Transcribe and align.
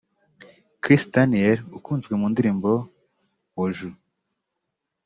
Kiss 0.83 1.03
Daniel 1.13 1.59
ukunzwe 1.77 2.13
mu 2.19 2.27
ndirimbo 2.31 2.71
‘Woju’ 3.57 3.89